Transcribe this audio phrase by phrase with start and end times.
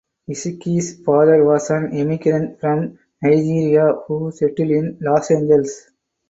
[0.31, 5.91] Ezike’s father was an emigrant from Nigeria who settled in Los Angeles.